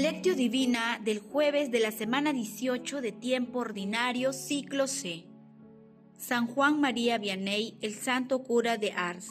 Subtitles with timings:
[0.00, 5.26] Lectio Divina del jueves de la semana 18 de tiempo ordinario, ciclo C.
[6.16, 9.28] San Juan María Vianney, el santo cura de Ars.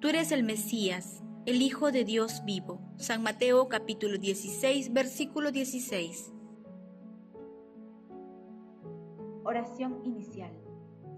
[0.00, 2.80] Tú eres el Mesías, el Hijo de Dios vivo.
[2.96, 6.32] San Mateo capítulo 16, versículo 16.
[9.44, 10.63] Oración inicial.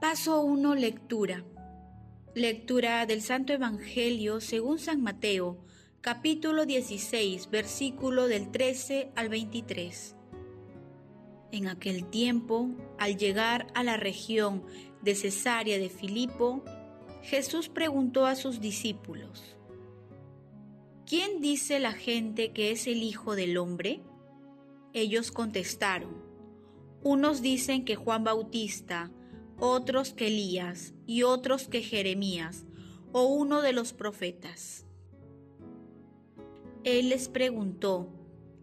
[0.00, 0.74] Paso 1.
[0.74, 1.42] Lectura.
[2.34, 5.64] Lectura del Santo Evangelio según San Mateo,
[6.02, 10.14] capítulo 16, versículo del 13 al 23.
[11.50, 14.64] En aquel tiempo, al llegar a la región
[15.00, 16.62] de Cesarea de Filipo,
[17.22, 19.56] Jesús preguntó a sus discípulos,
[21.06, 24.02] ¿Quién dice la gente que es el Hijo del Hombre?
[24.92, 26.22] Ellos contestaron,
[27.02, 29.10] unos dicen que Juan Bautista,
[29.58, 32.64] otros que Elías y otros que Jeremías
[33.12, 34.84] o uno de los profetas.
[36.84, 38.08] Él les preguntó,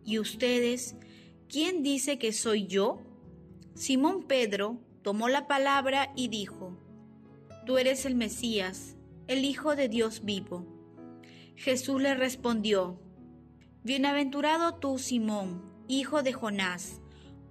[0.05, 0.95] ¿y ustedes
[1.49, 3.01] quién dice que soy yo?
[3.73, 6.77] Simón Pedro tomó la palabra y dijo,
[7.65, 8.95] Tú eres el Mesías,
[9.27, 10.65] el Hijo de Dios vivo.
[11.55, 12.99] Jesús le respondió,
[13.83, 17.01] Bienaventurado tú, Simón, hijo de Jonás,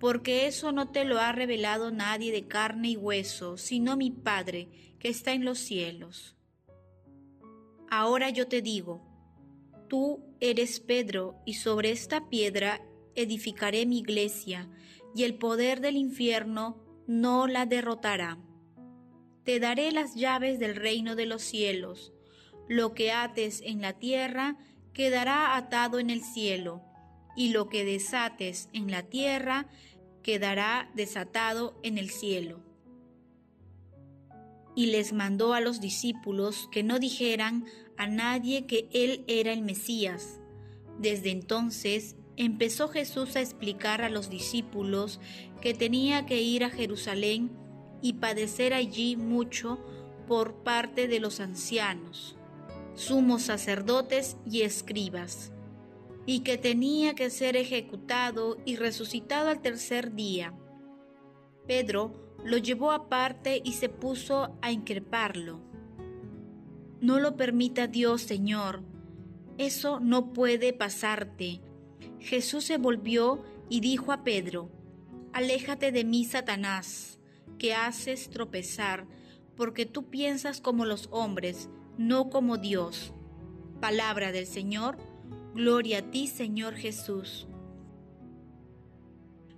[0.03, 4.97] porque eso no te lo ha revelado nadie de carne y hueso, sino mi Padre
[4.98, 6.34] que está en los cielos.
[7.89, 9.01] Ahora yo te digo,
[9.89, 14.68] tú eres Pedro, y sobre esta piedra edificaré mi iglesia,
[15.14, 18.41] y el poder del infierno no la derrotará.
[19.45, 22.12] Te daré las llaves del reino de los cielos.
[22.68, 24.57] Lo que ates en la tierra
[24.92, 26.83] quedará atado en el cielo
[27.36, 29.68] y lo que desates en la tierra
[30.22, 32.60] quedará desatado en el cielo.
[34.74, 37.66] Y les mandó a los discípulos que no dijeran
[37.98, 40.40] a nadie que él era el Mesías.
[40.98, 45.20] Desde entonces empezó Jesús a explicar a los discípulos
[45.61, 47.50] que tenía que ir a Jerusalén
[48.00, 49.78] y padecer allí mucho
[50.27, 52.36] por parte de los ancianos,
[52.94, 55.52] sumos sacerdotes y escribas
[56.27, 60.55] y que tenía que ser ejecutado y resucitado al tercer día.
[61.66, 65.61] Pedro lo llevó aparte y se puso a increparlo.
[67.00, 68.82] No lo permita Dios, Señor.
[69.58, 71.61] Eso no puede pasarte.
[72.20, 74.70] Jesús se volvió y dijo a Pedro,
[75.32, 77.18] Aléjate de mí, Satanás,
[77.58, 79.06] que haces tropezar,
[79.56, 83.12] porque tú piensas como los hombres, no como Dios.
[83.80, 84.98] Palabra del Señor
[85.55, 87.46] Gloria a ti, Señor Jesús.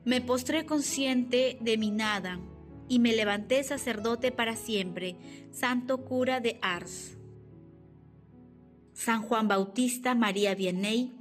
[0.05, 2.41] Me postré consciente de mi nada
[2.89, 5.15] y me levanté sacerdote para siempre,
[5.53, 7.17] santo cura de Ars.
[8.93, 11.13] San Juan Bautista María Vianney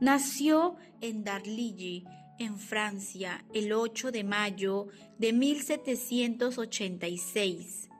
[0.00, 2.04] nació en Darlilly,
[2.38, 4.88] en Francia, el 8 de mayo
[5.18, 7.90] de 1786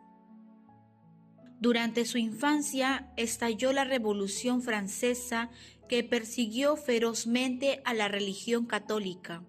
[1.61, 5.51] durante su infancia estalló la Revolución Francesa
[5.91, 9.43] que persiguió ferozmente a la religión católica.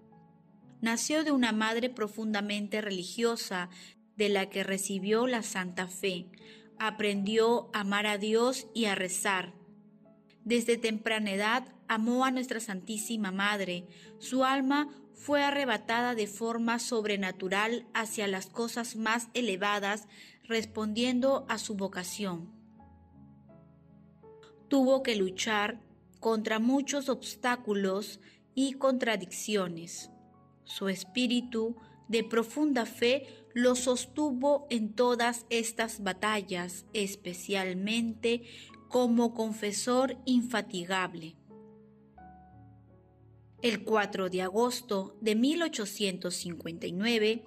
[0.80, 3.70] Nació de una madre profundamente religiosa,
[4.16, 6.26] de la que recibió la Santa Fe.
[6.80, 9.54] Aprendió a amar a Dios y a rezar.
[10.44, 13.86] Desde temprana edad amó a nuestra Santísima Madre.
[14.18, 20.08] Su alma fue arrebatada de forma sobrenatural hacia las cosas más elevadas,
[20.42, 22.50] respondiendo a su vocación.
[24.66, 25.91] Tuvo que luchar
[26.22, 28.20] contra muchos obstáculos
[28.54, 30.12] y contradicciones.
[30.62, 31.74] Su espíritu
[32.06, 38.44] de profunda fe lo sostuvo en todas estas batallas, especialmente
[38.88, 41.34] como confesor infatigable.
[43.60, 47.44] El 4 de agosto de 1859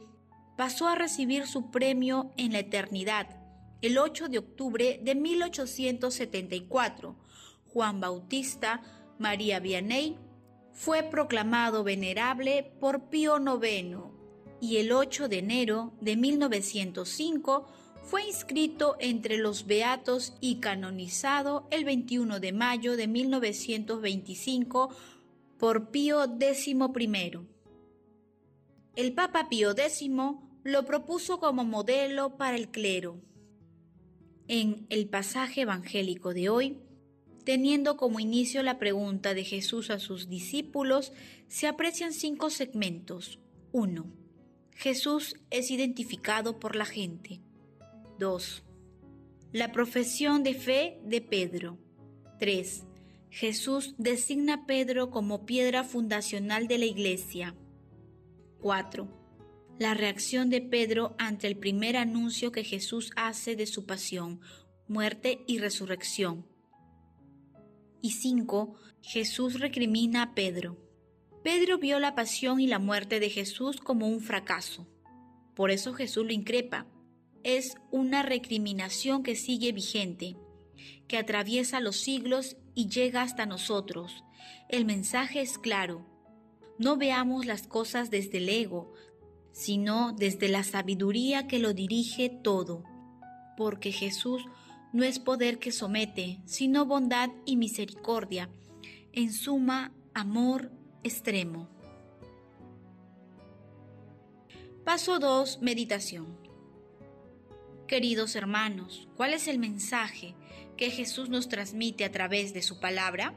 [0.58, 3.42] pasó a recibir su premio en la eternidad.
[3.82, 7.16] El 8 de octubre de 1874,
[7.76, 8.82] Juan Bautista
[9.20, 10.18] María Vianney
[10.72, 13.98] fue proclamado venerable por Pío IX
[14.62, 17.68] y el 8 de enero de 1905
[18.02, 24.96] fue inscrito entre los beatos y canonizado el 21 de mayo de 1925
[25.60, 26.78] por Pío XI.
[28.96, 30.10] El Papa Pío X
[30.64, 33.20] lo propuso como modelo para el clero.
[34.48, 36.85] En el pasaje evangélico de hoy,
[37.46, 41.14] teniendo como inicio la pregunta de Jesús a sus discípulos,
[41.48, 43.40] se aprecian cinco segmentos.
[43.72, 44.06] 1.
[44.72, 47.42] Jesús es identificado por la gente.
[48.20, 48.64] 2.
[49.54, 51.78] La profesión de fe de Pedro.
[52.40, 52.84] 3.
[53.30, 57.56] Jesús designa a Pedro como piedra fundacional de la iglesia.
[58.62, 59.08] 4.
[59.78, 64.40] La reacción de Pedro ante el primer anuncio que Jesús hace de su pasión,
[64.88, 66.46] muerte y resurrección.
[68.06, 68.76] Y 5.
[69.02, 70.78] Jesús recrimina a Pedro.
[71.44, 74.88] Pedro vio la pasión y la muerte de Jesús como un fracaso.
[75.56, 76.86] Por eso Jesús lo increpa.
[77.44, 80.38] Es una recriminación que sigue vigente,
[81.08, 84.24] que atraviesa los siglos y llega hasta nosotros.
[84.70, 86.06] El mensaje es claro.
[86.78, 88.94] No veamos las cosas desde el ego,
[89.52, 92.84] sino desde la sabiduría que lo dirige todo,
[93.58, 94.46] porque Jesús
[94.96, 98.50] no es poder que somete, sino bondad y misericordia,
[99.12, 100.72] en suma, amor
[101.04, 101.68] extremo.
[104.86, 105.62] Paso 2.
[105.62, 106.38] Meditación.
[107.90, 110.34] Queridos hermanos, ¿cuál es el mensaje
[110.78, 113.36] que Jesús nos transmite a través de su palabra?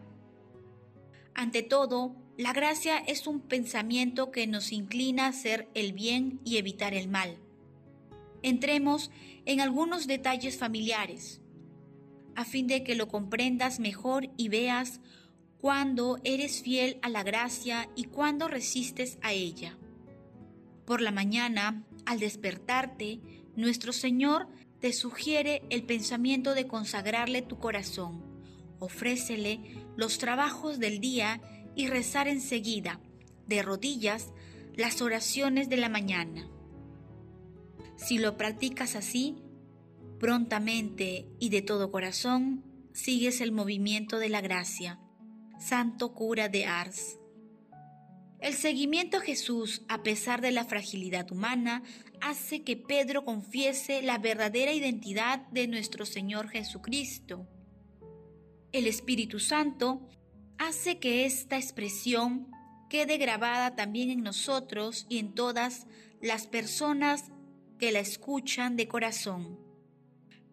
[1.35, 6.59] Ante todo, la gracia es un pensamiento que nos inclina a hacer el bien y
[6.59, 7.37] evitar el mal.
[8.43, 9.11] Entremos
[9.45, 11.41] en algunos detalles familiares,
[12.39, 15.01] a fin de que lo comprendas mejor y veas
[15.61, 19.77] cuándo eres fiel a la gracia y cuándo resistes a ella.
[20.85, 23.19] Por la mañana, al despertarte,
[23.57, 24.47] nuestro Señor
[24.79, 28.23] te sugiere el pensamiento de consagrarle tu corazón.
[28.79, 31.41] Ofrécele los trabajos del día
[31.75, 33.01] y rezar enseguida,
[33.49, 34.33] de rodillas,
[34.77, 36.49] las oraciones de la mañana.
[37.97, 39.35] Si lo practicas así,
[40.19, 44.99] prontamente y de todo corazón, sigues el movimiento de la gracia.
[45.59, 47.19] Santo cura de Ars.
[48.41, 51.83] El seguimiento a Jesús, a pesar de la fragilidad humana,
[52.21, 57.49] hace que Pedro confiese la verdadera identidad de nuestro Señor Jesucristo.
[58.71, 60.09] El Espíritu Santo
[60.59, 62.49] hace que esta expresión
[62.89, 65.87] quede grabada también en nosotros y en todas
[66.21, 67.31] las personas
[67.79, 69.68] que la escuchan de corazón.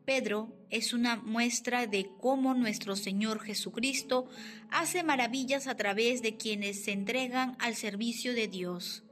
[0.05, 4.27] Pedro es una muestra de cómo nuestro Señor Jesucristo
[4.69, 9.03] hace maravillas a través de quienes se entregan al servicio de Dios.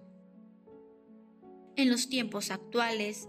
[1.76, 3.28] En los tiempos actuales,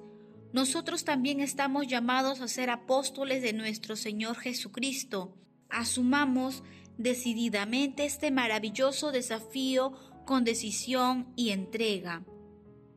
[0.53, 5.35] nosotros también estamos llamados a ser apóstoles de nuestro Señor Jesucristo.
[5.71, 6.63] Asumamos
[6.99, 9.93] decididamente este maravilloso desafío
[10.27, 12.25] con decisión y entrega.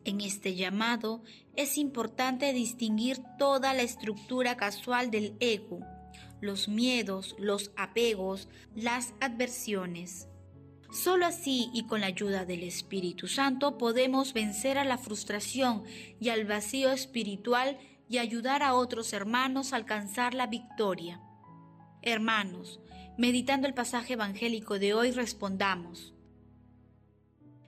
[0.08, 1.22] En este llamado
[1.58, 5.82] es importante distinguir toda la estructura casual del ego,
[6.40, 10.30] los miedos, los apegos, las adversiones.
[10.94, 15.84] Solo así y con la ayuda del Espíritu Santo podemos vencer a la frustración
[16.22, 21.20] y al vacío espiritual y ayudar a otros hermanos a alcanzar la victoria.
[22.02, 22.80] Hermanos,
[23.18, 26.14] meditando el pasaje evangélico de hoy, respondamos.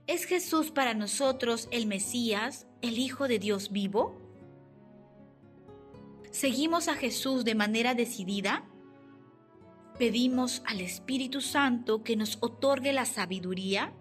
[0.09, 4.19] ¿Es Jesús para nosotros el Mesías, el Hijo de Dios vivo?
[6.31, 8.67] ¿Seguimos a Jesús de manera decidida?
[9.99, 13.93] ¿Pedimos al Espíritu Santo que nos otorgue la sabiduría?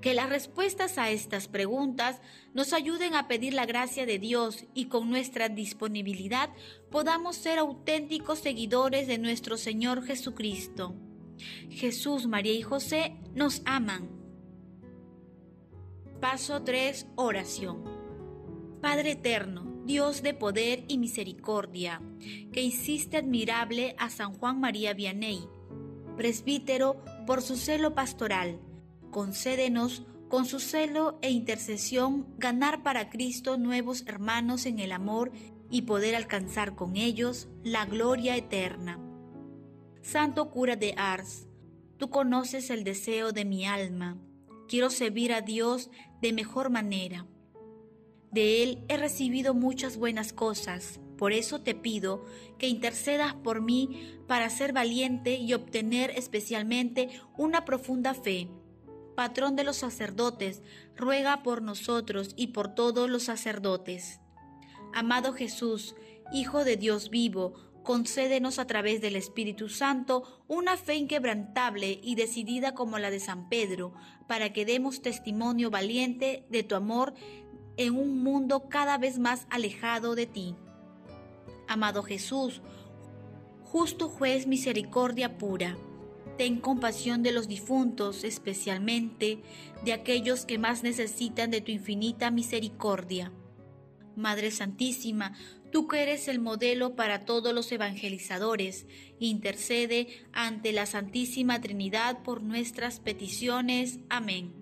[0.00, 2.20] Que las respuestas a estas preguntas
[2.52, 6.50] nos ayuden a pedir la gracia de Dios y con nuestra disponibilidad
[6.90, 10.96] podamos ser auténticos seguidores de nuestro Señor Jesucristo.
[11.70, 14.13] Jesús, María y José nos aman
[16.24, 17.08] Paso 3.
[17.16, 17.84] Oración.
[18.80, 22.00] Padre eterno, Dios de poder y misericordia,
[22.50, 25.46] que hiciste admirable a San Juan María Vianney,
[26.16, 28.58] presbítero por su celo pastoral,
[29.10, 35.30] concédenos con su celo e intercesión ganar para Cristo nuevos hermanos en el amor
[35.70, 38.98] y poder alcanzar con ellos la gloria eterna.
[40.00, 41.48] Santo cura de Ars,
[41.98, 44.16] tú conoces el deseo de mi alma
[44.68, 45.90] Quiero servir a Dios
[46.20, 47.26] de mejor manera.
[48.30, 52.24] De Él he recibido muchas buenas cosas, por eso te pido
[52.58, 58.48] que intercedas por mí para ser valiente y obtener especialmente una profunda fe.
[59.14, 60.62] Patrón de los sacerdotes,
[60.96, 64.20] ruega por nosotros y por todos los sacerdotes.
[64.92, 65.94] Amado Jesús,
[66.32, 72.74] Hijo de Dios vivo, concédenos a través del Espíritu Santo una fe inquebrantable y decidida
[72.74, 73.92] como la de San Pedro,
[74.26, 77.14] para que demos testimonio valiente de tu amor
[77.76, 80.56] en un mundo cada vez más alejado de ti.
[81.68, 82.62] Amado Jesús,
[83.62, 85.76] justo juez misericordia pura,
[86.36, 89.42] ten compasión de los difuntos, especialmente
[89.84, 93.32] de aquellos que más necesitan de tu infinita misericordia.
[94.16, 95.34] Madre Santísima,
[95.74, 98.86] tú que eres el modelo para todos los evangelizadores,
[99.18, 103.98] intercede ante la Santísima Trinidad por nuestras peticiones.
[104.08, 104.54] Amén.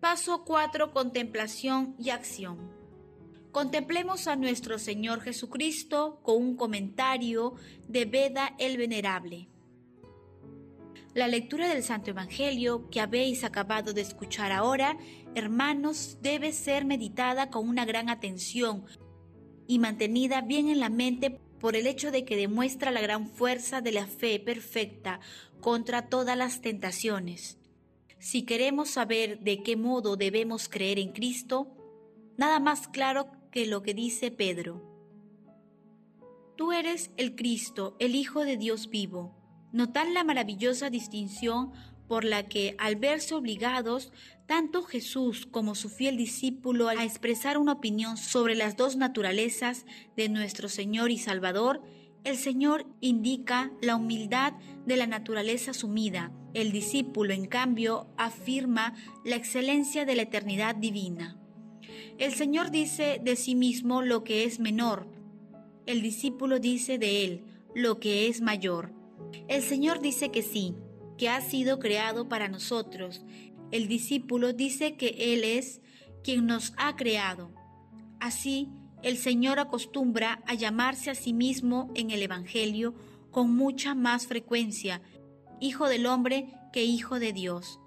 [0.00, 0.90] Paso 4.
[0.90, 2.72] Contemplación y acción.
[3.50, 7.56] Contemplemos a nuestro Señor Jesucristo con un comentario
[7.88, 9.50] de Beda el Venerable.
[11.14, 14.96] La lectura del Santo Evangelio que habéis acabado de escuchar ahora,
[15.34, 18.84] hermanos, debe ser meditada con una gran atención
[19.66, 23.80] y mantenida bien en la mente por el hecho de que demuestra la gran fuerza
[23.80, 25.20] de la fe perfecta
[25.60, 27.58] contra todas las tentaciones.
[28.18, 31.74] Si queremos saber de qué modo debemos creer en Cristo,
[32.36, 34.82] nada más claro que lo que dice Pedro.
[36.56, 39.34] Tú eres el Cristo, el Hijo de Dios vivo.
[39.72, 41.72] Notad la maravillosa distinción
[42.08, 44.12] por la que, al verse obligados,
[44.52, 50.28] tanto Jesús como su fiel discípulo a expresar una opinión sobre las dos naturalezas de
[50.28, 51.80] nuestro Señor y Salvador,
[52.24, 54.52] el Señor indica la humildad
[54.84, 56.32] de la naturaleza sumida.
[56.52, 58.92] El discípulo, en cambio, afirma
[59.24, 61.40] la excelencia de la eternidad divina.
[62.18, 65.08] El Señor dice de sí mismo lo que es menor.
[65.86, 67.44] El discípulo dice de él
[67.74, 68.92] lo que es mayor.
[69.48, 70.74] El Señor dice que sí,
[71.16, 73.24] que ha sido creado para nosotros.
[73.72, 75.80] El discípulo dice que Él es
[76.22, 77.50] quien nos ha creado.
[78.20, 78.68] Así,
[79.02, 82.94] el Señor acostumbra a llamarse a sí mismo en el Evangelio
[83.32, 85.02] con mucha más frecuencia,
[85.60, 87.80] Hijo del Hombre que Hijo de Dios,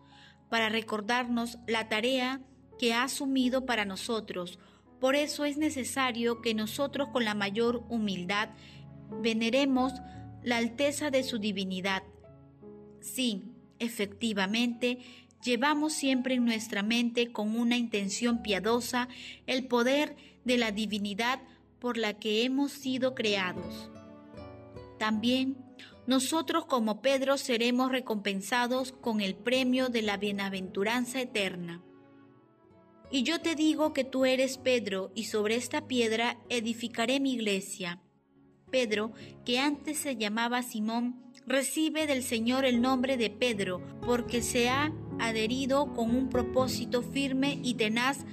[0.49, 2.41] para recordarnos la tarea
[2.77, 4.59] que ha asumido para nosotros.
[4.99, 8.49] Por eso es necesario que nosotros con la mayor humildad
[9.21, 9.93] veneremos
[10.43, 12.03] la alteza de su divinidad.
[13.01, 13.43] Sí,
[13.79, 14.99] efectivamente,
[15.45, 19.07] llevamos siempre en nuestra mente con una intención piadosa
[19.45, 21.39] el poder de la divinidad
[21.79, 23.89] por la que hemos sido creados.
[24.97, 25.57] También
[26.07, 31.83] nosotros como Pedro seremos recompensados con el premio de la bienaventuranza eterna.
[33.11, 38.01] Y yo te digo que tú eres Pedro, y sobre esta piedra edificaré mi iglesia.
[38.71, 39.13] Pedro,
[39.45, 44.91] que antes se llamaba Simón, recibe del Señor el nombre de Pedro, porque se ha
[45.19, 48.25] adherido con un propósito firme y tenaz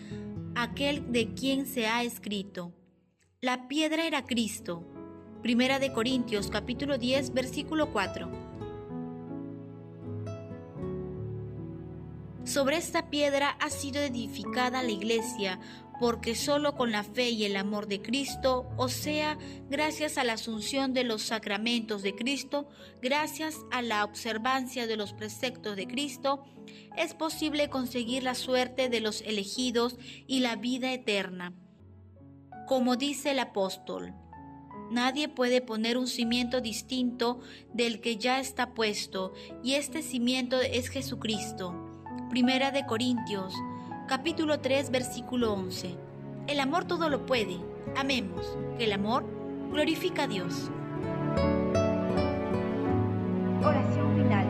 [0.55, 2.73] aquel de quien se ha escrito.
[3.41, 4.85] La piedra era Cristo.
[5.43, 8.53] Primera de Corintios capítulo 10 versículo 4.
[12.45, 15.61] Sobre esta piedra ha sido edificada la iglesia,
[16.03, 19.39] porque solo con la fe y el amor de Cristo, o sea,
[19.71, 22.69] gracias a la asunción de los sacramentos de Cristo,
[23.01, 26.45] gracias a la observancia de los preceptos de Cristo,
[26.97, 31.55] es posible conseguir la suerte de los elegidos y la vida eterna.
[32.67, 34.13] Como dice el apóstol,
[34.91, 37.41] Nadie puede poner un cimiento distinto
[37.73, 39.33] del que ya está puesto,
[39.63, 42.03] y este cimiento es Jesucristo.
[42.29, 43.55] Primera de Corintios,
[44.13, 45.97] capítulo 3, versículo 11.
[46.47, 47.57] El amor todo lo puede.
[47.97, 49.25] Amemos, que el amor
[49.71, 50.71] glorifica a Dios.
[53.65, 54.47] Oración final.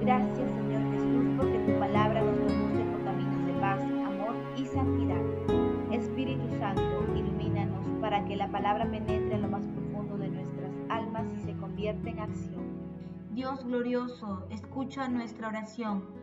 [0.00, 5.90] Gracias Señor Jesús porque tu palabra nos conduce por caminos de paz, amor y santidad.
[5.90, 11.26] Espíritu Santo, ilumínanos para que la palabra penetre en lo más profundo de nuestras almas
[11.36, 12.62] y se convierta en acción.
[13.32, 16.22] Dios glorioso, escucha nuestra oración